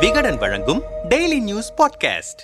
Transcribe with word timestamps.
விகடன் 0.00 0.36
வழங்கும் 0.36 0.82
daily 1.08 1.40
news 1.40 1.72
podcast 1.72 2.42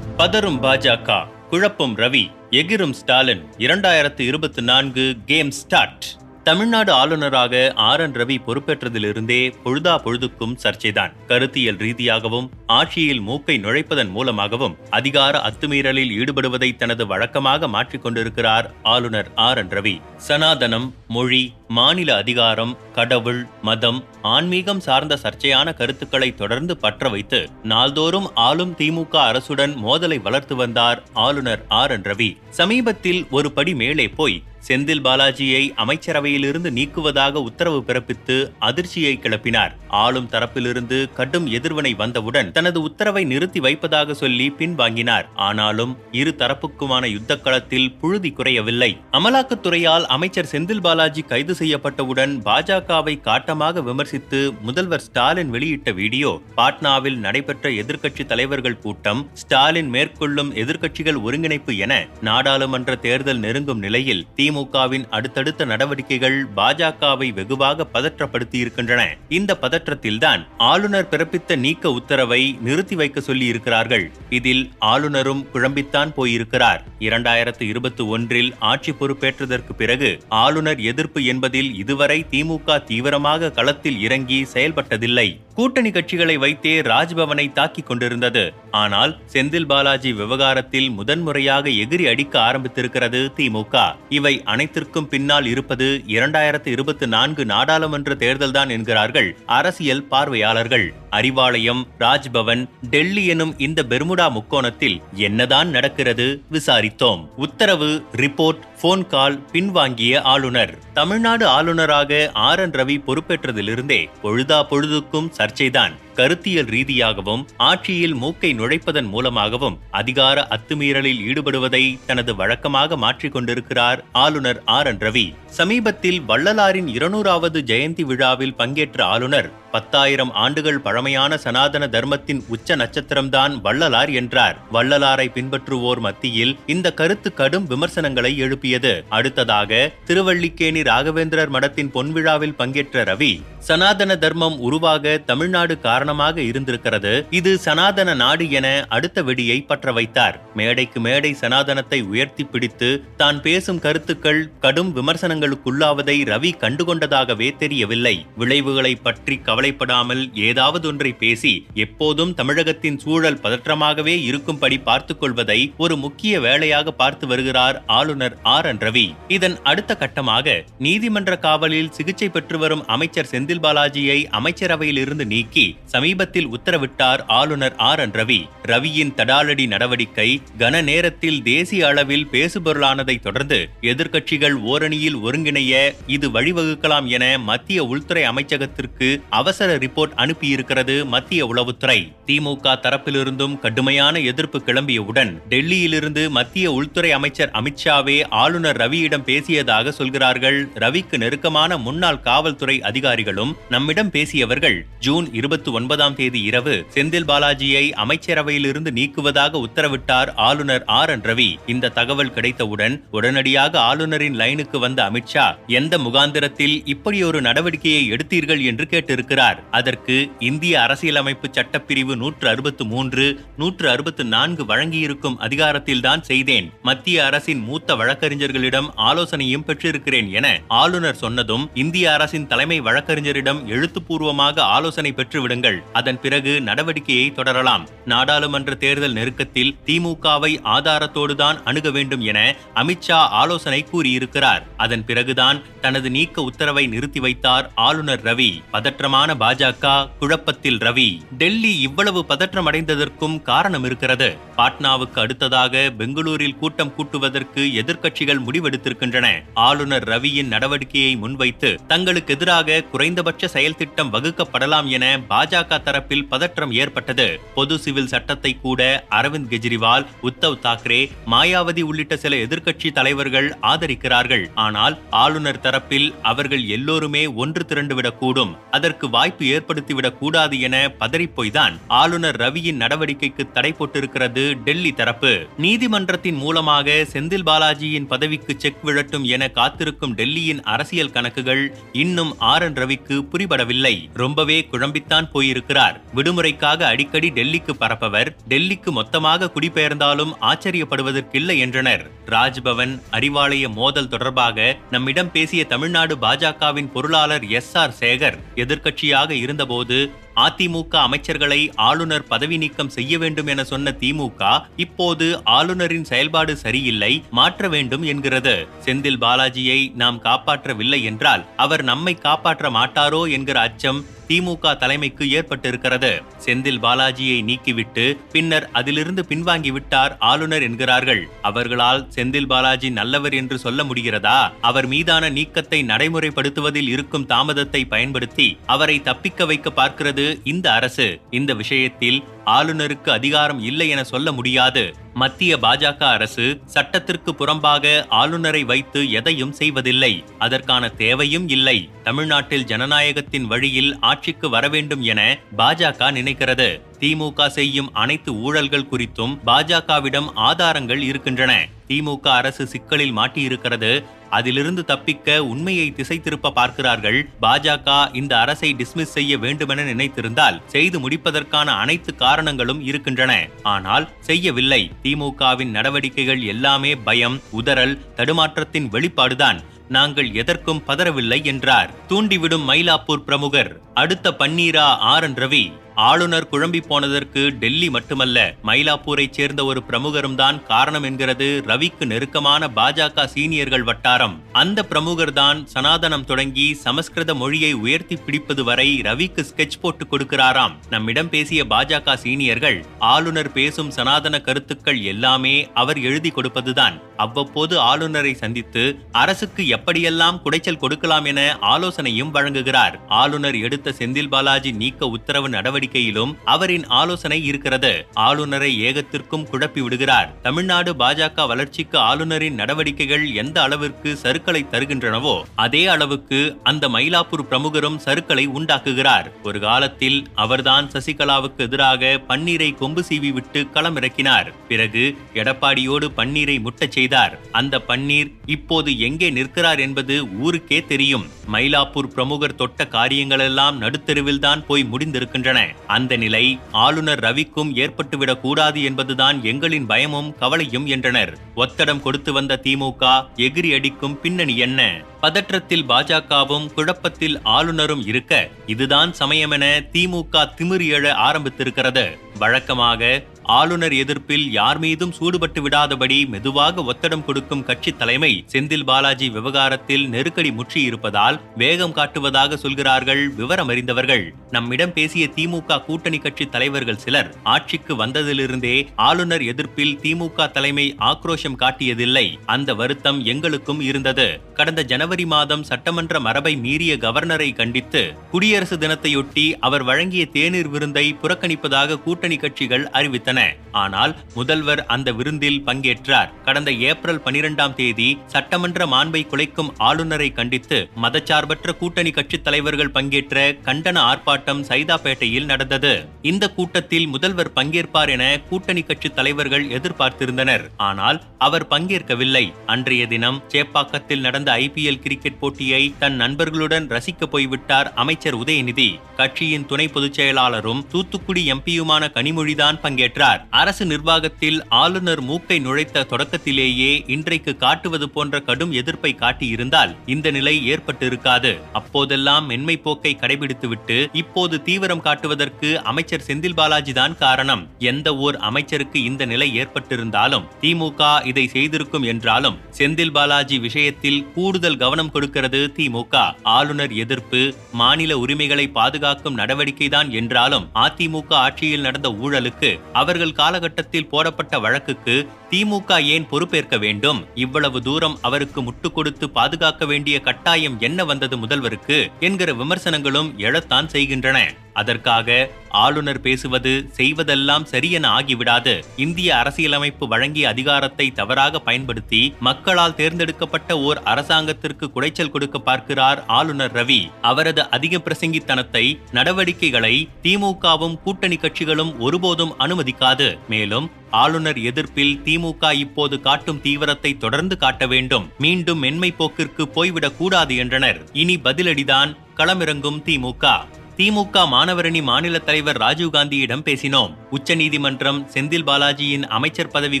பதறும் 0.16 0.58
பாஜக 0.62 1.26
குழப்பம் 1.50 1.96
ரவி 1.96 2.24
எகிரும் 2.50 2.92
ஸ்டாலின் 2.92 3.44
இரண்டாயிரத்து 3.58 4.20
இருபத்தி 4.20 4.62
நான்கு 4.62 5.14
கேம் 5.26 5.50
ஸ்டார்ட் 5.50 6.04
தமிழ்நாடு 6.44 6.92
ஆளுநராக 6.92 7.72
ஆர் 7.76 8.00
என் 8.00 8.12
ரவி 8.12 8.36
பொறுப்பேற்றதிலிருந்தே 8.46 9.52
பொழுதா 9.64 9.98
பொழுதுக்கும் 9.98 10.58
சர்ச்சைதான். 10.62 11.12
கருத்தியல் 11.26 11.76
ரீதியாகவும் 11.76 12.50
ஆட்சியில் 12.66 13.20
மூக்கை 13.20 13.58
நுழைப்பதன் 13.58 14.10
மூலமாகவும் 14.10 14.76
அதிகார 14.90 15.38
அத்துமீறலில் 15.38 16.10
ஈடுபடுவதை 16.10 16.76
தனது 16.76 17.06
வழக்கமாக 17.06 17.68
மாற்றிக் 17.68 18.02
கொண்டிருக்கிறார் 18.02 18.70
ஆளுநர் 18.82 19.28
ஆர் 19.34 19.58
என் 19.58 19.68
ரவி. 19.68 20.00
சனாதனம் 20.28 20.90
மொழி 21.08 21.52
மாநில 21.72 22.16
அதிகாரம் 22.16 22.76
கடவுள் 22.92 23.46
மதம் 23.62 24.04
ஆன்மீகம் 24.22 24.80
சார்ந்த 24.80 25.18
சர்ச்சையான 25.22 25.74
கருத்துக்களை 25.74 26.34
தொடர்ந்து 26.34 26.76
பற்ற 26.76 27.08
வைத்து 27.08 27.50
நாள்தோறும் 27.62 28.34
ஆளும் 28.34 28.74
திமுக 28.78 29.12
அரசுடன் 29.12 29.74
மோதலை 29.74 30.22
வளர்த்து 30.22 30.56
வந்தார் 30.56 31.02
ஆளுநர் 31.12 31.64
ஆர். 31.68 31.90
என். 31.90 32.02
ரவி. 32.02 32.36
சமீபத்தில் 32.50 33.26
ஒரு 33.30 33.52
படி 33.52 33.74
மேலே 33.74 34.08
போய் 34.08 34.42
செந்தில் 34.68 35.00
பாலாஜியை 35.00 35.74
அமைச்சரவையிலிருந்து 35.76 36.70
நீக்குவதாக 36.70 37.32
உத்தரவு 37.32 37.84
பிறப்பித்து 37.86 38.52
அதிர்ச்சியை 38.58 39.18
கிளப்பினார். 39.22 39.72
ஆளும் 39.88 40.28
தரப்பிலிருந்து 40.30 41.12
கடும் 41.12 41.46
எதிர்வினை 41.46 41.94
வந்தவுடன் 41.94 42.52
தனது 42.52 42.82
உத்தரவை 42.82 43.24
நிறுத்தி 43.24 43.60
வைப்பதாக 43.60 44.14
சொல்லி 44.14 44.54
பின்வாங்கினார். 44.58 45.24
ஆனாலும் 45.34 45.96
இரு 46.12 46.34
தரப்புக்குமான 46.38 47.06
யுத்த 47.06 47.36
களத்தில் 47.36 47.92
புழுதி 47.92 48.30
குறையவில்லை. 48.30 49.00
அமலாக்கத்துறையால் 49.12 50.02
அமைச்சர் 50.02 50.48
செந்தில் 50.52 50.80
பாலாஜி 50.80 51.20
கைது 51.20 51.54
செய்யப்பட்டவுடன் 51.62 52.34
பாஜகவை 52.44 53.16
காட்டமாக 53.20 53.82
விமர்சித்து 53.82 54.40
முதல்வர் 54.62 55.04
ஸ்டாலின் 55.06 55.50
வெளியிட்ட 55.50 55.90
வீடியோ 55.92 56.30
பாட்னாவில் 56.56 57.18
நடைபெற்ற 57.18 57.70
எதிர்க்கட்சி 57.82 58.24
தலைவர்கள் 58.26 58.78
கூட்டம் 58.78 59.20
ஸ்டாலின் 59.34 59.90
மேற்கொள்ளும் 59.90 60.50
எதிர்க்கட்சிகள் 60.54 61.18
ஒருங்கிணைப்பு 61.22 61.72
என 61.76 61.92
நாடாளுமன்ற 62.20 62.96
தேர்தல் 63.06 63.40
நெருங்கும் 63.44 63.78
நிலையில் 63.78 64.22
திமுகவின் 64.36 65.06
அடுத்தடுத்த 65.10 65.64
நடவடிக்கைகள் 65.72 66.38
பாஜகவை 66.56 67.28
வெகுவாக 67.38 67.86
பதற்றப்படுத்தி 67.94 68.58
இருக்கின்றன 68.62 69.02
இந்த 69.38 69.56
பதற்றத்தில்தான் 69.62 70.42
ஆளுநர் 70.70 71.10
பிறப்பித்த 71.10 71.56
நீக்க 71.56 71.92
உத்தரவை 71.92 72.40
நிறுத்தி 72.66 72.94
வைக்க 72.94 73.20
சொல்லி 73.20 73.46
இருக்கிறார்கள் 73.46 74.06
இதில் 74.38 74.64
ஆளுநரும் 74.92 75.42
குழம்பித்தான் 75.54 76.12
போயிருக்கிறார். 76.18 76.82
இரண்டாயிரத்து 77.08 77.64
இருபத்தி 77.72 78.04
ஒன்றில் 78.14 78.50
ஆட்சி 78.70 78.92
பொறுப்பேற்றதற்கு 79.00 79.72
பிறகு 79.76 80.10
ஆளுநர் 80.42 80.80
எதிர்ப்பு 80.90 81.20
என்பது 81.24 81.51
என்பதில் 81.52 81.78
இதுவரை 81.82 82.18
திமுக 82.30 82.76
தீவிரமாக 82.88 83.50
களத்தில் 83.56 83.98
இறங்கி 84.00 84.38
செயல்பட்டதில்லை. 84.52 85.28
கூட்டணி 85.54 85.90
கட்சிகளை 85.90 86.34
வைத்தே 86.42 86.72
ராஜ்பவனை 86.80 87.44
தாக்கிக் 87.52 87.88
கொண்டிருந்தது. 87.88 88.44
ஆனால் 88.82 89.12
செந்தில் 89.32 89.66
பாலாஜி 89.66 90.10
விவகாரத்தில் 90.12 90.88
முதன்முறையாக 90.90 91.64
எகிரி 91.82 92.04
அடிக்க 92.12 92.34
ஆரம்பித்திருக்கிறது 92.48 93.20
திமுக. 93.38 93.74
இவை 94.18 94.34
அனைத்திற்கும் 94.44 95.08
பின்னால் 95.08 95.46
இருப்பது 95.46 95.88
இரண்டாயிரத்து 96.16 96.70
இருபத்தி 96.76 97.08
நான்கு 97.16 97.44
நாடாளுமன்ற 97.52 98.14
தேர்தல்தான் 98.14 98.72
என்கிறார்கள் 98.76 99.30
அரசியல் 99.58 100.04
பார்வையாளர்கள். 100.04 100.86
அறிவாலயம் 101.10 101.82
ராஜ்பவன் 101.98 102.62
டெல்லி 102.90 103.24
எனும் 103.26 103.54
இந்த 103.58 103.80
பெர்முடா 103.88 104.28
முக்கோணத்தில் 104.36 104.98
என்னதான் 105.26 105.68
நடக்கிறது 105.68 106.28
விசாரித்தோம். 106.52 107.22
உத்தரவு 107.36 107.90
ரிப்போர்ட் 108.16 108.62
போன் 108.82 109.06
கால் 109.06 109.36
பின்வாங்கிய 109.52 110.22
ஆளுநர். 110.32 110.72
தமிழ்நாடு 110.94 111.31
ஆளுநராக 111.40 112.30
ஆர் 112.32 112.58
என் 112.58 112.70
ரவி 112.70 113.02
பொறுப்பேற்றதிலிருந்தே 113.06 114.08
பொழுதா 114.22 114.68
பொழுதுக்கும் 114.68 115.32
சர்ச்சைதான். 115.38 115.92
கருத்தியல் 116.14 116.64
ரீதியாகவும் 116.64 117.48
ஆட்சியில் 117.56 118.14
மூக்கை 118.14 118.54
நுழைப்பதன் 118.58 119.08
மூலமாகவும் 119.08 119.78
அதிகார 119.90 120.48
அத்துமீறலில் 120.50 121.20
ஈடுபடுவதை 121.20 121.98
தனது 122.06 122.34
வழக்கமாக 122.34 122.96
மாற்றிக் 122.96 123.32
கொண்டிருக்கிறார் 123.32 124.04
ஆளுநர் 124.12 124.62
ஆர். 124.64 124.86
என். 124.86 124.98
ரவி. 124.98 125.34
சமீபத்தில் 125.46 126.20
வள்ளலாரின் 126.28 126.88
இருநூறாவது 126.88 127.62
ஜெயந்தி 127.62 128.02
விழாவில் 128.02 128.54
பங்கேற்ற 128.54 129.04
ஆளுநர் 129.04 129.60
பத்தாயிரம் 129.72 130.32
ஆண்டுகள் 130.32 130.80
பழமையான 130.80 131.36
சனாதன 131.36 131.88
தர்மத்தின் 131.88 132.44
உச்ச 132.48 132.76
நட்சத்திரம்தான் 132.76 133.60
வள்ளலார் 133.60 134.12
என்றார். 134.12 134.58
வள்ளலாரை 134.72 135.28
பின்பற்றுவோர் 135.28 135.98
மத்தியில் 135.98 136.58
இந்த 136.66 136.94
கருத்து 136.94 137.34
கடும் 137.34 137.66
விமர்சனங்களை 137.66 138.38
எழுப்பியது. 138.38 139.04
அடுத்ததாக 139.08 139.90
திருவள்ளிக்கேணி 140.06 140.82
ராகவேந்திரர் 140.82 141.48
மடத்தின் 141.48 141.90
பொன்விழாவில் 141.90 142.56
பங்கேற்ற 142.56 143.04
ரவி 143.04 143.42
சனாதன 143.58 144.16
தர்மம் 144.16 144.58
உருவாக 144.58 145.18
தமிழ்நாடு 145.26 145.80
காரணமாக 146.02 146.40
இருந்திருக்கிறது. 146.40 147.26
இது 147.30 147.50
சனாதன 147.58 148.14
நாடு 148.14 148.50
என 148.50 148.68
அடுத்த 148.88 149.22
வெடியை 149.22 149.66
பற்ற 149.66 149.92
வைத்தார். 149.92 150.36
மேடைக்கு 150.54 151.00
மேடை 151.00 151.30
சனாதனத்தை 151.32 151.98
உயர்த்தி 152.02 152.44
பிடித்து 152.44 152.88
தான் 153.16 153.42
பேசும் 153.42 153.78
கருத்துக்கள் 153.78 154.40
கடும் 154.60 154.90
விமர்சனங்களுக்குள்ளாவதை 154.96 156.16
ரவி 156.30 156.50
கண்டுகொண்டதாகவே 156.60 157.48
தெரியவில்லை. 157.56 158.26
விளைவுகளை 158.36 158.94
பற்றி 158.94 159.36
கவலைப்படாமல் 159.36 160.22
ஏதாவது 160.34 160.88
ஒன்றை 160.88 161.12
பேசி 161.12 161.52
எப்போதும் 161.74 162.34
தமிழகத்தின் 162.34 162.98
சூழல் 162.98 163.40
பதற்றமாகவே 163.42 164.22
இருக்கும்படி 164.22 164.78
பார்த்துக் 164.78 165.20
கொள்வதை 165.20 165.72
ஒரு 165.76 165.96
முக்கிய 165.96 166.40
வேலையாக 166.40 166.90
பார்த்து 166.92 167.26
வருகிறார் 167.26 167.82
ஆளுநர் 167.86 168.36
ஆர். 168.42 168.66
என். 168.66 168.78
ரவி. 168.78 169.06
இதன் 169.28 169.56
அடுத்த 169.62 169.92
கட்டமாக 169.94 170.56
நீதிமன்ற 170.78 171.38
காவலில் 171.38 171.90
சிகிச்சை 171.90 172.28
பெற்று 172.28 172.58
வரும் 172.58 172.86
அமைச்சர் 172.86 173.30
செந்தில் 173.30 173.62
பாலாஜியை 173.62 174.18
அமைச்சரவையில் 174.30 174.98
இருந்து 174.98 175.26
நீக்கி 175.26 175.66
சமீபத்தில் 175.92 176.48
உத்தரவிட்டார் 176.48 177.20
ஆளுநர் 177.26 177.74
ஆர் 177.76 178.00
என் 178.00 178.10
ரவி. 178.10 178.40
ரவியின் 178.68 179.14
தடாலடி 179.14 179.66
நடவடிக்கை 179.66 180.28
கன 180.58 180.82
நேரத்தில் 180.82 181.42
தேசிய 181.42 181.86
அளவில் 181.86 182.28
பேசுபொருளானதை 182.32 183.16
தொடர்ந்து 183.20 183.58
எதிர்க்கட்சிகள் 183.80 184.56
ஓரணியில் 184.70 185.18
ஒருங்கிணைய 185.24 185.72
இது 186.06 186.30
வழிவகுக்கலாம் 186.30 187.06
என 187.06 187.38
மத்திய 187.38 187.84
உள்துறை 187.84 188.22
அமைச்சகத்திற்கு 188.22 189.08
அவசர 189.30 189.76
ரிப்போர்ட் 189.76 190.16
அனுப்பியிருக்கிறது 190.16 190.96
மத்திய 191.06 191.46
உளவுத்துறை. 191.46 191.98
திமுக 192.26 192.74
தரப்பிலிருந்தும் 192.84 193.58
கடுமையான 193.58 194.18
எதிர்ப்பு 194.20 194.62
கிளம்பியவுடன் 194.66 195.32
டெல்லியிலிருந்து 195.50 196.28
மத்திய 196.28 196.72
உள்துறை 196.72 197.12
அமைச்சர் 197.12 197.54
அமித்ஷாவே 197.54 198.18
ஆளுநர் 198.28 198.76
ரவியிடம் 198.76 199.26
பேசியதாக 199.30 199.88
சொல்கிறார்கள். 199.88 200.58
ரவிக்கு 200.74 201.18
நெருக்கமான 201.18 201.78
முன்னாள் 201.78 202.20
காவல்துறை 202.20 202.82
அதிகாரிகளும் 202.82 203.56
நம்மிடம் 203.70 204.10
பேசியவர்கள் 204.10 204.78
ஜூன் 205.00 205.28
இருபத்தி 205.32 205.70
ஒன்பதாம் 205.82 206.16
தேதி 206.18 206.40
இரவு 206.48 206.74
செந்தில் 206.94 207.26
பாலாஜியை 207.28 207.84
அமைச்சரவையிலிருந்து 208.02 208.90
நீக்குவதாக 208.98 209.60
உத்தரவிட்டார் 209.66 210.30
ஆளுநர் 210.46 210.84
ஆர் 210.98 211.10
என் 211.10 211.24
ரவி. 211.28 211.48
இந்த 211.72 211.90
தகவல் 211.96 212.32
கிடைத்தவுடன் 212.32 212.94
உடனடியாக 213.10 213.80
ஆளுநரின் 213.80 214.36
லைனுக்கு 214.40 214.78
வந்த 214.78 215.00
அமித்ஷா 215.08 215.46
எந்த 215.78 215.94
முகாந்திரத்தில் 215.98 216.74
இப்படி 216.92 217.18
ஒரு 217.28 217.40
நடவடிக்கையை 217.40 218.04
எடுத்தீர்கள் 218.14 218.62
என்று 218.70 218.86
கேட்டிருக்கிறார். 218.92 219.58
அதற்கு 219.70 220.16
இந்திய 220.50 220.74
அரசியலமைப்பு 220.82 221.50
சட்டப்பிரிவு 221.56 222.16
நூற்று 222.22 222.48
அறுபத்து 222.48 222.86
மூன்று 222.92 223.26
நூற்று 223.56 223.88
அறுபத்து 223.94 224.26
நான்கு 224.36 224.64
வழங்கியிருக்கும் 224.64 225.38
அதிகாரத்தில்தான் 225.48 226.24
செய்தேன். 226.30 226.68
மத்திய 226.90 227.26
அரசின் 227.30 227.64
மூத்த 227.70 227.96
வழக்கறிஞர்களிடம் 228.02 228.90
ஆலோசனையும் 229.10 229.66
பெற்றிருக்கிறேன் 229.70 230.30
என 230.38 230.46
ஆளுநர் 230.82 231.20
சொன்னதும் 231.24 231.66
இந்திய 231.84 232.12
அரசின் 232.12 232.48
தலைமை 232.54 232.80
வழக்கறிஞரிடம் 232.80 233.62
எழுத்துப்பூர்வமாக 233.74 234.62
ஆலோசனை 234.76 235.14
பெற்றுவிடுங்கள். 235.16 235.71
அதன் 235.92 236.20
பிறகு 236.20 236.62
நடவடிக்கையை 236.64 237.32
தொடரலாம். 237.32 237.88
நாடாளுமன்ற 238.04 238.74
தேர்தல் 238.74 239.12
நெருக்கத்தில் 239.12 239.76
திமுகவை 239.86 240.52
ஆதாரத்தோடுதான் 240.64 241.62
அணுக 241.64 241.90
வேண்டும் 241.90 242.20
என 242.20 242.54
அமித்ஷா 242.74 243.12
ஆலோசனை 243.12 243.82
கூறியிருக்கிறார். 243.82 244.66
அதன் 244.76 245.04
பிறகுதான் 245.04 245.62
தனது 245.80 246.10
நீக்க 246.10 246.42
உத்தரவை 246.42 246.86
நிறுத்தி 246.86 247.20
வைத்தார் 247.20 247.70
ஆளுநர் 247.74 248.22
ரவி. 248.22 248.62
பதற்றமான 248.72 249.34
பாஜக 249.40 250.08
குழப்பத்தில் 250.18 250.78
ரவி. 250.78 251.20
டெல்லி 251.38 251.80
இவ்வளவு 251.80 252.24
பதற்றம் 252.24 252.70
அடைந்ததற்கும் 252.70 253.42
காரணம் 253.42 253.84
இருக்கிறது. 253.84 254.36
பாட்னாவுக்கு 254.56 255.18
அடுத்ததாக 255.18 255.90
பெங்களூரில் 255.96 256.56
கூட்டம் 256.56 256.94
கூட்டுவதற்கு 256.98 257.64
எதிர்க்கட்சிகள் 257.80 258.40
முடிவெடுத்திருக்கின்றன. 258.46 259.26
ஆளுநர் 259.54 260.08
ரவியின் 260.08 260.50
நடவடிக்கையை 260.50 261.18
முன்வைத்து 261.18 261.80
தங்களுக்கு 261.86 262.34
எதிராக 262.34 262.80
குறைந்தபட்ச 262.80 263.46
செயல்திட்டம் 263.46 264.12
வகுக்கப்படலாம் 264.12 264.86
என 264.86 265.20
பாஜக 265.30 265.61
பாஜக 265.62 265.80
தரப்பில் 265.82 266.28
பதற்றம் 266.28 266.72
ஏற்பட்டது. 266.72 267.40
பொது 267.54 267.78
சிவில் 267.78 268.06
சட்டத்தை 268.06 268.56
கூட 268.62 269.04
அரவிந்த் 269.10 269.50
கெஜ்ரிவால் 269.50 270.06
உத்தவ் 270.22 270.58
தாக்கரே 270.62 271.10
மாயாவதி 271.30 271.80
உள்ளிட்ட 271.80 272.16
சில 272.16 272.36
எதிர்க்கட்சி 272.36 272.92
தலைவர்கள் 272.92 273.56
ஆதரிக்கிறார்கள். 273.62 274.46
ஆனால் 274.54 274.98
ஆளுநர் 275.10 275.60
தரப்பில் 275.62 276.14
அவர்கள் 276.22 276.66
எல்லோருமே 276.66 277.26
ஒன்று 277.26 277.66
திரண்டுவிடக்கூடும் 277.68 278.56
அதற்கு 278.70 279.10
வாய்ப்பு 279.10 279.44
ஏற்படுத்திவிடக் 279.44 280.18
கூடாது 280.18 280.60
என 280.60 280.92
பதறிப்போய்தான் 281.00 281.78
ஆளுநர் 281.88 282.36
ரவியின் 282.36 282.80
நடவடிக்கைக்கு 282.80 283.50
தடை 283.50 283.74
போட்டிருக்கிறது 283.78 284.54
டெல்லி 284.54 284.92
தரப்பு. 284.92 285.46
நீதிமன்றத்தின் 285.56 286.36
மூலமாக 286.36 287.06
செந்தில் 287.12 287.46
பாலாஜியின் 287.46 288.06
பதவிக்கு 288.06 288.54
செக் 288.58 288.84
விழட்டும் 288.84 289.22
என 289.22 289.48
காத்திருக்கும் 289.48 290.16
டெல்லியின் 290.16 290.62
அரசியல் 290.62 291.10
கணக்குகள் 291.10 291.76
இன்னும் 291.92 292.34
ஆர் 292.38 292.62
என் 292.62 292.74
ரவிக்கு 292.74 293.26
புரிபடவில்லை. 293.32 294.08
ரொம்பவே 294.14 294.68
குழம்பித்தான் 294.72 295.30
கூறியிருக்கிறார். 295.52 295.96
விடுமுறைக்காக 296.16 296.80
அடிக்கடி 296.82 297.28
டெல்லிக்கு 297.30 297.72
பறப்பவர் 297.78 298.28
டெல்லிக்கு 298.48 298.90
மொத்தமாக 298.90 299.50
குடிபெயர்ந்தாலும் 299.54 300.32
ஆச்சரியப்படுவதற்கில்லை 300.50 301.56
என்றனர். 301.58 302.04
ராஜ்பவன் 302.26 302.94
அறிவாலய 303.12 303.64
மோதல் 303.68 304.08
தொடர்பாக 304.08 304.76
நம்மிடம் 304.90 305.32
பேசிய 305.32 305.62
தமிழ்நாடு 305.64 306.14
பாஜகவின் 306.16 306.90
பொருளாளர் 306.94 307.44
எஸ் 307.58 307.74
ஆர் 307.76 307.96
சேகர் 308.00 308.38
எதிர்க்கட்சியாக 308.56 309.30
இருந்தபோது 309.44 309.98
அதிமுக 310.36 310.94
அமைச்சர்களை 311.06 311.60
ஆளுநர் 311.88 312.26
பதவி 312.26 312.56
நீக்கம் 312.56 312.88
செய்ய 312.88 313.18
வேண்டும் 313.18 313.46
என 313.46 313.64
சொன்ன 313.64 313.94
திமுக 314.00 314.62
இப்போது 314.76 315.44
ஆளுநரின் 315.44 316.04
செயல்பாடு 316.04 316.56
சரியில்லை 316.56 317.12
மாற்ற 317.30 317.68
வேண்டும் 317.68 318.02
என்கிறது. 318.02 318.66
செந்தில் 318.84 319.20
பாலாஜியை 319.20 319.80
நாம் 319.94 320.20
காப்பாற்றவில்லை 320.22 321.02
என்றால் 321.02 321.44
அவர் 321.56 321.82
நம்மை 321.82 322.14
காப்பாற்ற 322.14 322.70
மாட்டாரோ 322.70 323.22
என்கிற 323.30 323.60
அச்சம் 323.60 324.02
திமுக 324.28 324.76
தலைமைக்கு 324.76 325.24
ஏற்பட்டிருக்கிறது. 325.38 326.10
செந்தில் 326.44 326.80
பாலாஜியை 326.80 327.38
நீக்கிவிட்டு 327.48 328.04
பின்னர் 328.32 328.66
அதிலிருந்து 328.72 329.22
பின்வாங்கி 329.28 329.72
விட்டார் 329.72 330.12
ஆளுநர் 330.18 330.62
என்கிறார்கள். 330.62 331.22
அவர்களால் 331.42 332.06
செந்தில் 332.14 332.46
பாலாஜி 332.46 332.90
நல்லவர் 332.90 333.34
என்று 333.34 333.58
சொல்ல 333.58 333.84
முடிகிறதா? 333.84 334.38
அவர் 334.60 334.86
மீதான 334.86 335.30
நீக்கத்தை 335.30 335.80
நடைமுறைப்படுத்துவதில் 335.84 336.88
இருக்கும் 336.88 337.26
தாமதத்தை 337.26 337.82
பயன்படுத்தி 337.88 338.56
அவரை 338.66 339.02
தப்பிக்க 339.02 339.44
வைக்க 339.44 339.70
பார்க்கிறது 339.70 340.21
அதாவது 340.22 340.40
இந்த 340.44 340.72
அரசு 340.72 341.20
இந்த 341.30 341.54
விஷயத்தில் 341.54 342.18
ஆளுநருக்கு 342.46 343.10
அதிகாரம் 343.10 343.60
இல்லை 343.60 343.88
என 343.88 344.04
சொல்ல 344.04 344.32
முடியாது. 344.32 344.94
மத்திய 345.14 345.56
பாஜக 345.56 346.02
அரசு 346.02 346.44
சட்டத்திற்கு 346.64 347.30
புறம்பாக 347.32 348.04
ஆளுநரை 348.08 348.64
வைத்து 348.64 349.10
எதையும் 349.10 349.52
செய்வதில்லை. 349.52 350.24
அதற்கான 350.38 350.88
தேவையும் 350.88 351.48
இல்லை. 351.48 351.90
தமிழ்நாட்டில் 352.04 352.64
ஜனநாயகத்தின் 352.64 353.46
வழியில் 353.46 353.90
ஆட்சிக்கு 354.00 354.50
வர 354.50 354.68
வேண்டும் 354.68 355.02
என 355.02 355.38
பாஜக 355.58 356.10
நினைக்கிறது. 356.18 356.80
திமுக 357.00 357.46
செய்யும் 357.46 357.90
அனைத்து 357.92 358.32
ஊழல்கள் 358.32 358.88
குறித்தும் 358.90 359.36
பாஜகவிடம் 359.46 360.30
ஆதாரங்கள் 360.34 361.02
இருக்கின்றன. 361.02 361.66
திமுக 361.88 362.28
அரசு 362.40 362.66
சிக்கலில் 362.66 363.16
மாட்டியிருக்கிறது. 363.16 363.92
அதிலிருந்து 364.38 364.84
தப்பிக்க 364.84 365.44
உண்மையை 365.44 365.86
திசை 365.92 366.16
திருப்ப 366.20 366.52
பார்க்கிறார்கள். 366.52 367.18
பாஜக 367.42 368.14
இந்த 368.14 368.32
அரசை 368.38 368.76
டிஸ்மிஸ் 368.78 369.14
செய்ய 369.16 369.38
வேண்டுமென 369.38 369.82
நினைத்திருந்தால் 369.82 370.60
செய்து 370.66 370.98
முடிப்பதற்கான 371.00 371.68
அனைத்து 371.82 372.14
காரணங்களும் 372.14 372.82
இருக்கின்றன. 372.84 373.32
ஆனால் 373.62 374.08
செய்யவில்லை. 374.20 374.82
திமுகவின் 375.02 375.70
நடவடிக்கைகள் 375.70 376.42
எல்லாமே 376.42 376.94
பயம் 376.94 377.40
உதறல் 377.62 377.98
தடுமாற்றத்தின் 378.16 378.88
வெளிப்பாடுதான். 378.92 379.60
நாங்கள் 379.88 380.32
எதற்கும் 380.32 380.82
பதறவில்லை 380.86 381.44
என்றார். 381.44 381.90
தூண்டிவிடும் 382.08 382.68
மயிலாப்பூர் 382.68 383.24
பிரமுகர். 383.26 383.70
அடுத்த 384.00 384.30
பன்னீரா 384.40 384.88
ஆர் 385.12 385.24
என் 385.24 385.38
ரவி 385.42 385.64
ஆளுநர் 385.94 386.46
குழம்பி 386.50 386.80
போனதற்கு 386.88 387.40
டெல்லி 387.60 387.88
மட்டுமல்ல 387.90 388.36
மயிலாப்பூரைச் 388.68 389.34
சேர்ந்த 389.38 389.64
ஒரு 389.64 389.80
பிரமுகரும் 389.88 390.34
தான் 390.34 390.58
காரணம் 390.62 391.02
என்கிறது 391.02 391.48
ரவிக்கு 391.66 392.04
நெருக்கமான 392.04 392.68
பாஜக 392.76 393.24
சீனியர்கள் 393.34 393.84
வட்டாரம். 393.88 394.36
அந்த 394.52 394.84
பிரமுகர் 394.84 395.32
தான் 395.32 395.58
சனாதனம் 395.74 396.24
தொடங்கி 396.24 396.66
சமஸ்கிருத 396.84 397.34
மொழியை 397.34 397.72
உயர்த்தி 397.72 398.16
பிடிப்பது 398.16 398.64
வரை 398.64 398.88
ரவிக்கு 399.04 399.44
ஸ்கெட்ச் 399.50 399.78
போட்டு 399.82 400.06
கொடுக்கிறாராம். 400.06 400.76
நம்மிடம் 400.94 401.30
பேசிய 401.34 401.64
பாஜக 401.64 402.16
சீனியர்கள் 402.24 402.78
ஆளுநர் 402.98 403.52
பேசும் 403.52 403.90
சனாதன 403.90 404.40
கருத்துக்கள் 404.40 405.02
எல்லாமே 405.12 405.54
அவர் 405.74 406.00
எழுதி 406.00 406.32
கொடுப்பதுதான். 406.38 406.96
அவ்வப்போது 407.16 407.74
ஆளுநரை 407.90 408.34
சந்தித்து 408.34 408.84
அரசுக்கு 409.12 409.62
எப்படியெல்லாம் 409.76 410.40
குடைச்சல் 410.44 410.82
கொடுக்கலாம் 410.84 411.24
என 411.24 411.40
ஆலோசனையும் 411.74 412.34
வழங்குகிறார். 412.38 412.96
ஆளுநர் 413.08 413.56
எடுத்து 413.56 413.81
செந்தில் 413.90 414.28
பாலாஜி 414.28 414.72
நீக்க 414.72 415.06
உத்தரவு 415.06 415.48
நடவடிக்கையிலும் 415.48 416.36
அவரின் 416.44 416.86
ஆலோசனை 416.86 417.44
இருக்கிறது. 417.44 418.06
ஆளுநரை 418.14 418.82
ஏகத்திற்கும் 418.82 419.46
குழப்பி 419.52 419.80
விடுகிறார். 419.80 420.40
தமிழ்நாடு 420.42 420.94
பாஜக 420.94 421.46
வளர்ச்சிக்கு 421.46 421.98
ஆளுநரின் 421.98 422.54
நடவடிக்கைகள் 422.54 423.32
எந்த 423.32 423.62
அளவிற்கு 423.62 424.18
சருக்களை 424.22 424.62
தருகின்றனவோ 424.72 425.42
அதே 425.54 425.86
அளவுக்கு 425.86 426.58
அந்த 426.62 426.88
மயிலாப்பூர் 426.88 427.46
பிரமுகரும் 427.50 428.00
சருக்களை 428.04 428.46
உண்டாக்குகிறார். 428.46 429.26
ஒரு 429.42 429.60
காலத்தில் 429.60 430.26
அவர்தான் 430.34 430.90
சசிகலாவுக்கு 430.90 431.56
எதிராக 431.56 432.20
பன்னீரை 432.28 432.74
கொம்பு 432.74 433.04
சீவி 433.08 433.32
விட்டு 433.32 433.66
களமிறக்கினார். 433.74 434.52
பிறகு 434.68 435.18
எடப்பாடியோடு 435.34 436.08
பன்னீரை 436.16 436.56
முட்டச் 436.60 436.90
செய்தார். 436.90 437.38
அந்த 437.52 437.80
பன்னீர் 437.88 438.32
இப்போது 438.46 438.98
எங்கே 438.98 439.30
நிற்கிறார் 439.30 439.78
என்பது 439.78 440.38
ஊருக்கே 440.38 440.84
தெரியும். 440.84 441.26
மயிலாப்பூர் 441.52 442.06
பிரமுகர் 442.06 442.54
தொட்ட 442.54 442.88
காரியங்களெல்லாம் 442.90 443.71
நடுத்தெருவில் 443.78 444.38
தான் 444.38 444.66
போய் 444.66 444.86
முடிந்திருக்கின்றன. 444.92 445.66
அந்த 445.86 446.16
நிலை 446.16 446.58
ஆளுநர் 446.72 447.20
ரவிக்கும் 447.20 447.74
ஏற்பட்டுவிடக் 447.74 448.40
கூடாது 448.40 448.82
என்பதுதான் 448.82 449.40
எங்களின் 449.42 449.86
பயமும் 449.86 450.38
கவலையும் 450.38 450.86
என்றனர். 450.86 451.38
ஒத்தடம் 451.56 452.00
கொடுத்து 452.00 452.32
வந்த 452.32 452.60
திமுக 452.62 453.26
எகிரி 453.36 453.74
அடிக்கும் 453.74 454.20
பின்னணி 454.20 454.56
என்ன? 454.56 455.02
பதற்றத்தில் 455.22 455.84
பாஜகவும் 455.88 456.72
குழப்பத்தில் 456.72 457.40
ஆளுநரும் 457.42 458.06
இருக்க 458.06 458.48
இதுதான் 458.66 459.14
சமயமென 459.18 459.88
திமுக 459.92 460.46
திமிரி 460.58 460.88
எழ 460.88 461.12
ஆரம்பித்திருக்கிறது. 461.12 462.18
வழக்கமாக 462.42 463.12
ஆளுநர் 463.56 463.94
எதிர்ப்பில் 464.00 464.44
யார் 464.50 464.78
மீதும் 464.78 465.14
சூடுபட்டு 465.18 465.60
விடாதபடி 465.64 466.18
மெதுவாக 466.28 466.82
ஒத்தடம் 466.82 467.24
கொடுக்கும் 467.24 467.64
கட்சி 467.64 467.90
தலைமை 467.92 468.30
செந்தில் 468.52 468.84
பாலாஜி 468.84 469.26
விவகாரத்தில் 469.28 470.04
நெருக்கடி 470.08 470.50
முற்றியிருப்பதால் 470.58 471.38
வேகம் 471.56 471.94
காட்டுவதாக 471.96 472.58
சொல்கிறார்கள் 472.64 473.22
விவரம் 473.34 473.70
அறிந்தவர்கள் 473.72 474.24
நம்மிடம் 474.50 474.92
பேசிய 474.92 475.24
திமுக 475.36 475.78
கூட்டணி 475.84 476.18
கட்சி 476.18 476.46
தலைவர்கள் 476.46 477.00
சிலர் 477.04 477.30
ஆட்சிக்கு 477.54 477.94
வந்ததிலிருந்தே 478.02 478.76
ஆளுநர் 479.08 479.44
எதிர்ப்பில் 479.52 479.98
திமுக 480.04 480.48
தலைமை 480.50 480.86
ஆக்ரோஷம் 481.10 481.58
காட்டியதில்லை. 481.62 482.26
அந்த 482.46 482.70
வருத்தம் 482.74 483.20
எங்களுக்கும் 483.24 483.82
இருந்தது. 483.90 484.28
கடந்த 484.54 484.80
ஜனவரி 484.92 485.26
மாதம் 485.34 485.66
சட்டமன்ற 485.70 486.20
மரபை 486.28 486.54
மீறிய 486.64 486.94
கவர்னரை 487.06 487.50
கண்டித்து 487.60 488.04
குடியரசு 488.30 488.76
தினத்தையொட்டி 488.76 489.46
அவர் 489.60 489.86
வழங்கிய 489.90 490.24
தேநீர் 490.36 490.72
விருந்தை 490.74 491.06
புறக்கணிப்பதாக 491.22 492.00
கூட்டணி 492.06 492.31
கூட்டணி 492.32 492.36
கட்சிகள் 492.36 492.88
அறிவித்தன. 492.92 493.40
ஆனால் 493.72 494.16
முதல்வர் 494.34 494.86
அந்த 494.86 495.12
விருந்தில் 495.12 495.62
பங்கேற்றார். 495.66 496.30
கடந்த 496.44 496.72
ஏப்ரல் 496.72 497.22
பனிரெண்டாம் 497.24 497.74
தேதி 497.74 498.18
சட்டமன்ற 498.26 498.86
மாண்பை 498.86 499.22
குலைக்கும் 499.26 499.70
ஆளுநரை 499.76 500.32
கண்டித்து 500.32 500.88
மதச்சார்பற்ற 501.02 501.76
கூட்டணி 501.76 502.10
கட்சித் 502.10 502.44
தலைவர்கள் 502.44 502.90
பங்கேற்ற 502.90 503.52
கண்டன 503.52 503.98
ஆர்ப்பாட்டம் 504.10 504.62
சைதாப்பேட்டையில் 504.68 505.44
நடந்தது. 505.44 506.08
இந்த 506.22 506.50
கூட்டத்தில் 506.50 507.06
முதல்வர் 507.06 507.52
பங்கேற்பார் 507.56 508.08
என 508.08 508.40
கூட்டணி 508.48 508.82
கட்சித் 508.82 509.16
தலைவர்கள் 509.16 509.66
எதிர்பார்த்திருந்தனர். 509.68 510.64
ஆனால் 510.76 511.22
அவர் 511.38 511.66
பங்கேற்கவில்லை. 511.70 512.52
அன்றைய 512.66 513.06
தினம் 513.06 513.42
சேப்பாக்கத்தில் 513.48 514.20
நடந்த 514.20 514.52
ஐபிஎல் 514.52 515.02
கிரிக்கெட் 515.04 515.38
போட்டியை 515.38 515.94
தன் 515.98 516.16
நண்பர்களுடன் 516.16 516.88
ரசிக்க 516.88 517.26
போய்விட்டார் 517.26 517.92
அமைச்சர் 517.94 518.38
உதயநிதி. 518.38 519.00
கட்சியின் 519.16 519.66
துணை 519.66 519.88
பொதுச் 519.88 520.20
செயலாளரும் 520.20 520.86
தூத்துக்குடி 520.86 521.52
எம்பியுமான 521.52 522.12
கனிமொழிதான் 522.22 522.80
பங்கேற்றார். 522.82 523.40
அரசு 523.50 523.84
நிர்வாகத்தில் 523.86 524.58
ஆளுநர் 524.80 525.22
மூக்கை 525.28 525.58
நுழைத்த 525.58 526.02
தொடக்கத்திலேயே 526.10 526.90
இன்றைக்கு 527.14 527.56
காட்டுவது 527.56 528.06
போன்ற 528.08 528.40
கடும் 528.40 528.72
எதிர்ப்பை 528.80 529.12
காட்டியிருந்தால் 529.14 529.92
இந்த 530.14 530.30
நிலை 530.30 530.52
ஏற்பட்டிருக்காது. 530.72 531.52
அப்போதெல்லாம் 531.72 532.44
மென்மை 532.50 532.76
போக்கை 532.76 533.16
கடைபிடித்துவிட்டு 533.20 533.96
இப்போது 534.12 534.62
தீவிரம் 534.62 535.02
காட்டுவதற்கு 535.06 535.82
அமைச்சர் 535.82 536.24
செந்தில் 536.28 536.54
பாலாஜி 536.54 536.92
தான் 536.92 537.16
காரணம். 537.18 537.62
எந்த 537.78 538.16
ஓர் 538.16 538.36
அமைச்சருக்கு 538.36 539.04
இந்த 539.04 539.24
நிலை 539.24 539.48
ஏற்பட்டிருந்தாலும் 539.62 540.46
திமுக 540.60 541.26
இதை 541.30 541.46
செய்திருக்கும் 541.48 542.02
என்றாலும் 542.02 542.58
செந்தில் 542.78 543.12
பாலாஜி 543.12 543.58
விஷயத்தில் 543.58 544.20
கூடுதல் 544.34 544.76
கவனம் 544.76 545.10
கொடுக்கிறது 545.10 545.72
திமுக. 545.76 546.34
ஆளுநர் 546.42 546.92
எதிர்ப்பு 546.92 547.42
மாநில 547.72 548.18
உரிமைகளை 548.18 548.68
பாதுகாக்கும் 548.78 549.38
நடவடிக்கைதான் 549.38 550.10
என்றாலும் 550.20 550.68
அதிமுக 550.84 551.30
ஆட்சியில் 551.44 551.80
நடந்த 551.80 552.01
ஊழலுக்கு 552.10 552.80
அவர்கள் 552.92 553.32
காலகட்டத்தில் 553.32 554.06
போடப்பட்ட 554.06 554.58
வழக்குக்கு 554.58 555.28
திமுக 555.50 556.04
ஏன் 556.04 556.28
பொறுப்பேற்க 556.28 556.78
வேண்டும்? 556.78 557.24
இவ்வளவு 557.34 557.82
தூரம் 557.82 558.18
அவருக்கு 558.22 558.62
முட்டு 558.62 558.92
கொடுத்து 558.92 559.30
பாதுகாக்க 559.30 559.86
வேண்டிய 559.86 560.20
கட்டாயம் 560.20 560.80
என்ன 560.80 561.04
வந்தது 561.04 561.36
முதல்வருக்கு? 561.36 562.10
என்கிற 562.20 562.52
விமர்சனங்களும் 562.52 563.38
எழத்தான் 563.38 563.86
செய்கின்றன. 563.86 564.52
அதற்காக 564.72 565.50
ஆளுநர் 565.68 566.20
பேசுவது 566.20 566.90
செய்வதெல்லாம் 566.96 567.64
சரியென 567.70 568.06
ஆகிவிடாது. 568.08 568.82
இந்திய 568.96 569.36
அரசியலமைப்பு 569.36 570.08
வழங்கிய 570.08 570.48
அதிகாரத்தை 570.48 571.10
தவறாக 571.10 571.58
பயன்படுத்தி 571.58 572.34
மக்களால் 572.40 572.94
தேர்ந்தெடுக்கப்பட்ட 572.94 573.78
ஓர் 573.78 574.02
அரசாங்கத்திற்கு 574.02 574.90
குடைச்சல் 574.94 575.30
கொடுக்க 575.30 575.58
பார்க்கிறார் 575.58 576.26
ஆளுநர் 576.26 576.72
ரவி. 576.72 577.10
அவரது 577.22 577.70
அதிக 577.70 577.98
பிரசங்கித்தனத்தை 577.98 578.98
நடவடிக்கைகளை 579.12 580.08
திமுகவும் 580.22 581.00
கூட்டணி 581.02 581.36
கட்சிகளும் 581.36 581.91
ஒருபோதும் 581.98 582.54
அனுமதிக்காது. 582.58 583.38
மேலும் 583.48 583.90
ஆளுநர் 584.10 584.58
எதிர்ப்பில் 584.58 585.20
திமுக 585.24 585.72
இப்போது 585.72 586.20
காட்டும் 586.20 586.60
தீவிரத்தை 586.60 587.16
தொடர்ந்து 587.16 587.56
காட்ட 587.56 587.86
வேண்டும். 587.86 588.30
மீண்டும் 588.38 588.78
மென்மை 588.78 589.14
போக்கிற்கு 589.18 589.62
போய்விடக் 589.62 590.16
கூடாது 590.16 590.56
என்றனர். 590.56 591.08
இனி 591.12 591.36
பதிலடிதான் 591.36 592.16
களமிறங்கும் 592.36 593.02
திமுக. 593.02 593.58
திமுக 594.02 594.48
மாணவரணி 594.52 595.02
மாநில 595.02 595.38
தலைவர் 595.38 595.78
ராஜீவ்காந்தியிடம் 595.78 596.62
பேசினோம். 596.62 597.12
உச்சநீதிமன்றம் 597.30 598.30
செந்தில் 598.34 598.64
பாலாஜியின் 598.66 599.22
அமைச்சர் 599.22 599.68
பதவி 599.68 600.00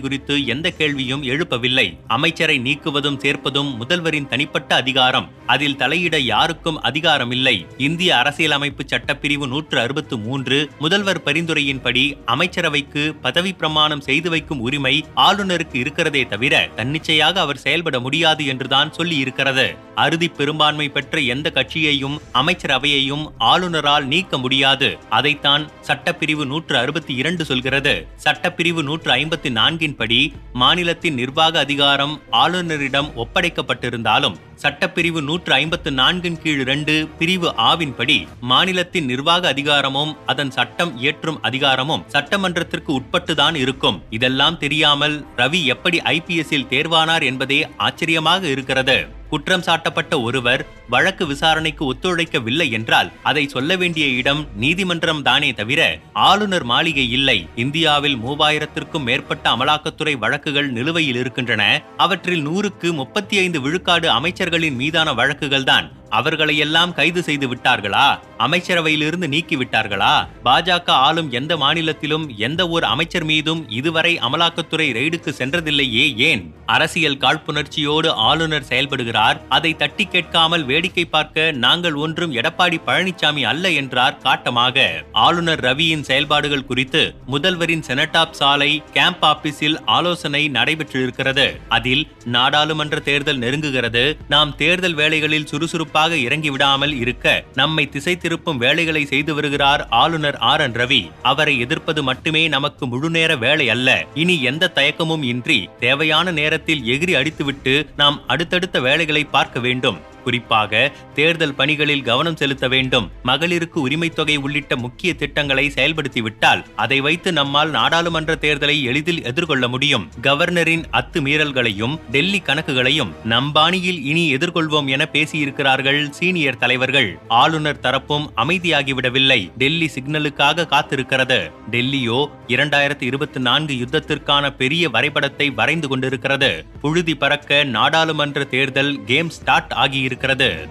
குறித்து 0.00 0.46
எந்த 0.46 0.70
கேள்வியும் 0.70 1.22
எழுப்பவில்லை. 1.22 1.98
அமைச்சரை 2.06 2.58
நீக்குவதும் 2.58 3.18
சேர்ப்பதும் 3.18 3.70
முதல்வரின் 3.80 4.28
தனிப்பட்ட 4.28 4.74
அதிகாரம். 4.74 5.30
அதில் 5.46 5.76
தலையிட 5.76 6.18
யாருக்கும் 6.18 6.80
அதிகாரம் 6.80 7.30
இல்லை 7.30 7.66
இந்திய 7.76 8.16
அரசியலமைப்பு 8.16 8.84
சட்டப்பிரிவு 8.86 9.46
நூற்று 9.46 9.78
அறுபத்து 9.78 10.18
மூன்று 10.18 10.70
முதல்வர் 10.78 11.22
பரிந்துரையின்படி 11.24 12.16
அமைச்சரவைக்கு 12.26 13.14
பதவி 13.20 13.52
பிரமாணம் 13.52 14.00
செய்து 14.00 14.30
வைக்கும் 14.30 14.60
உரிமை 14.60 15.04
ஆளுநருக்கு 15.16 15.74
இருக்கிறதே 15.74 16.26
தவிர 16.26 16.68
தன்னிச்சையாக 16.76 17.40
அவர் 17.40 17.56
செயல்பட 17.56 18.00
முடியாது 18.00 18.46
என்றுதான் 18.46 18.92
சொல்லி 18.92 19.16
இருக்கிறது 19.16 19.74
அறுதி 19.94 20.28
பெரும்பான்மை 20.28 20.88
பெற்ற 20.88 21.20
எந்த 21.20 21.50
கட்சியையும் 21.50 22.20
அமைச்சரவையையும் 22.34 23.26
ஆளுநரால் 23.38 23.90
நீக்க 24.00 24.38
முடியாது. 24.38 24.98
அதைத்தான் 25.10 25.70
சட்டப்பிரிவு 25.86 26.46
நூற்று 26.46 26.76
அறுபத்தி 26.76 27.14
இரண்டு 27.14 27.44
சொல்கிறது. 27.44 28.06
சட்டப்பிரிவு 28.24 28.82
நூற்று 28.82 29.12
ஐம்பத்தி 29.12 29.50
நான்கின் 29.50 29.96
படி 29.96 30.34
மாநிலத்தின் 30.52 31.14
நிர்வாக 31.14 31.58
அதிகாரம் 31.58 32.20
ஆளுநரிடம் 32.30 33.12
ஒப்படைக்கப்பட்டிருந்தாலும் 33.16 34.36
சட்டப்பிரிவு 34.62 35.20
நூற்று 35.20 35.52
ஐம்பத்து 35.52 35.90
நான்கின் 35.90 36.40
கீழ் 36.42 36.60
இரண்டு 36.60 37.08
பிரிவு 37.18 37.54
ஆவின்படி 37.56 38.26
மாநிலத்தின் 38.40 39.04
நிர்வாக 39.04 39.48
அதிகாரமும் 39.48 40.16
அதன் 40.26 40.50
சட்டம் 40.50 40.98
இயற்றும் 40.98 41.42
அதிகாரமும் 41.42 42.04
சட்டமன்றத்திற்கு 42.12 42.98
உட்பட்டுதான் 42.98 43.54
இருக்கும். 43.54 44.02
இதெல்லாம் 44.10 44.58
தெரியாமல் 44.58 45.26
ரவி 45.36 45.64
எப்படி 45.64 45.98
ஐபிஎஸ்ஸில் 45.98 46.68
தேர்வானார் 46.70 47.22
என்பதே 47.22 47.68
ஆச்சரியமாக 47.76 48.46
இருக்கிறது. 48.46 49.20
குற்றம் 49.28 49.62
சாட்டப்பட்ட 49.62 50.22
ஒருவர் 50.22 50.66
வழக்கு 50.88 51.26
விசாரணைக்கு 51.26 51.94
ஒத்துழைக்கவில்லை 51.94 52.70
என்றால் 52.70 53.12
அதை 53.22 53.48
சொல்ல 53.48 53.76
வேண்டிய 53.76 54.06
இடம் 54.06 54.46
நீதிமன்றம் 54.56 55.22
தானே 55.22 55.52
தவிர 55.52 55.98
ஆளுநர் 56.12 56.64
மாளிகை 56.64 57.10
இல்லை. 57.10 57.48
இந்தியாவில் 57.56 58.16
மூவாயிரத்திற்கும் 58.16 59.02
மேற்பட்ட 59.02 59.50
அமலாக்கத்துறை 59.50 60.18
வழக்குகள் 60.18 60.70
நிலுவையில் 60.70 61.16
இருக்கின்றன. 61.16 61.82
அவற்றில் 61.96 62.48
நூறுக்கு 62.48 62.92
முப்பத்தி 62.92 63.38
ஐந்து 63.38 63.60
விழுக்காடு 63.60 64.10
அமைச்சர்களின் 64.52 64.74
மீதான 64.74 65.12
வழக்குகள்தான். 65.12 65.86
அவர்களையெல்லாம் 66.18 66.92
கைது 66.92 67.22
செய்து 67.22 67.46
விட்டார்களா? 67.54 68.06
அமைச்சரவையிலிருந்து 68.38 69.26
நீக்கி 69.34 69.56
விட்டார்களா 69.56 70.14
பாஜக 70.44 70.90
ஆளும் 71.06 71.30
எந்த 71.30 71.56
மாநிலத்திலும் 71.56 72.24
எந்த 72.36 72.68
ஒரு 72.68 72.86
அமைச்சர் 72.86 73.24
மீதும் 73.24 73.60
இதுவரை 73.70 74.12
அமலாக்கத்துறை 74.18 74.88
ரெய்டுக்கு 74.98 75.32
சென்றதில்லையே 75.38 76.06
ஏன்? 76.16 76.42
அரசியல் 76.66 77.18
காழ்ப்புணர்ச்சியோடு 77.18 78.08
ஆளுநர் 78.08 78.68
செயல்படுகிறார். 78.68 79.38
அதை 79.48 79.76
தட்டி 79.76 80.04
கேட்காமல் 80.04 80.64
வேடிக்கை 80.64 81.04
பார்க்க 81.04 81.50
நாங்கள் 81.64 81.94
ஒன்றும் 81.94 82.34
எடப்பாடி 82.34 82.78
பழனிசாமி 82.86 83.42
அல்ல 83.42 83.70
என்றார் 83.70 84.18
காட்டமாக. 84.24 84.86
ஆளுநர் 85.12 85.60
ரவியின் 85.60 86.06
செயல்பாடுகள் 86.10 86.64
குறித்து 86.64 87.02
முதல்வரின் 87.30 87.86
செனட்டாப் 87.86 88.36
சாலை 88.40 88.82
கேம்ப் 88.92 89.24
ஆபீஸில் 89.24 89.78
ஆலோசனை 89.86 90.48
நடைபெற்றிருக்கிறது. 90.48 91.48
அதில் 91.68 92.04
நாடாளுமன்ற 92.24 92.98
தேர்தல் 92.98 93.38
நெருங்குகிறது. 93.38 94.04
நாம் 94.28 94.56
தேர்தல் 94.56 94.94
வேலைகளில் 94.94 95.46
சுறுசுறுப்பாக 95.46 96.00
இறங்கி 96.10 96.50
விடாமல் 96.50 96.94
இருக்க 96.94 97.44
நம்மை 97.54 97.88
திசை 97.88 98.18
திருப்பும் 98.20 98.56
வேலைகளை 98.56 99.04
செய்து 99.04 99.34
வருகிறார் 99.34 99.88
ஆளுநர் 99.88 100.36
ஆர் 100.36 100.60
என் 100.60 100.72
ரவி. 100.72 101.10
அவரை 101.22 101.58
எதிர்ப்பது 101.58 102.02
மட்டுமே 102.02 102.48
நமக்கு 102.48 102.86
முழுநேர 102.86 103.36
வேலை 103.36 103.68
அல்ல. 103.68 104.06
இனி 104.14 104.42
எந்த 104.42 104.72
தயக்கமும் 104.74 105.22
இன்றி 105.22 105.68
தேவையான 105.78 106.30
நேரத்தில் 106.30 106.82
எகிரி 106.82 107.14
அடித்துவிட்டு 107.14 107.86
நாம் 107.96 108.22
அடுத்தடுத்த 108.26 108.80
வேலைகளை 108.80 109.24
பார்க்க 109.24 109.60
வேண்டும். 109.60 110.10
குறிப்பாக 110.22 110.92
தேர்தல் 111.14 111.54
பணிகளில் 111.54 112.02
கவனம் 112.02 112.36
செலுத்த 112.36 112.68
வேண்டும். 112.68 113.10
மகளிருக்கு 113.24 113.78
உரிமை 113.86 114.08
தொகை 114.08 114.36
உள்ளிட்ட 114.36 114.76
முக்கிய 114.76 115.14
திட்டங்களை 115.14 115.72
செயல்படுத்திவிட்டால் 115.74 116.64
அதை 116.76 117.00
வைத்து 117.00 117.32
நம்மால் 117.32 117.70
நாடாளுமன்ற 117.70 118.34
தேர்தலை 118.40 118.82
எளிதில் 118.82 119.22
எதிர்கொள்ள 119.22 119.68
முடியும். 119.68 120.08
கவர்னரின் 120.22 120.84
அத்துமீறல்களையும் 120.92 121.96
டெல்லி 122.10 122.38
கணக்குகளையும் 122.38 123.12
நம்பாணியில் 123.24 124.00
இனி 124.02 124.34
எதிர்கொள்வோம் 124.34 124.86
என 124.86 125.08
பேசியிருக்கிறார்கள் 125.12 126.10
சீனியர் 126.10 126.58
தலைவர்கள். 126.58 127.18
ஆளுநர் 127.28 127.80
தரப்பும் 127.82 128.30
அமைதியாகிவிடவில்லை. 128.36 129.50
டெல்லி 129.56 129.90
சிக்னலுக்காக 129.94 130.66
காத்திருக்கிறது. 130.66 131.50
டெல்லியோ 131.70 132.26
இரண்டாயிரத்தி 132.46 133.02
இருபத்தி 133.02 133.40
நான்கு 133.40 133.74
யுத்தத்திற்கான 133.74 134.50
பெரிய 134.56 134.90
வரைபடத்தை 134.90 135.50
வரைந்து 135.50 135.88
கொண்டிருக்கிறது. 135.88 136.64
புழுதி 136.80 137.14
பறக்க 137.14 137.64
நாடாளுமன்ற 137.64 138.44
தேர்தல் 138.44 139.04
கேம் 139.04 139.30
ஸ்டார்ட் 139.30 139.72
ஆகியிருக்கிறது. 139.74 140.10
இருக்கிறது. 140.12 140.68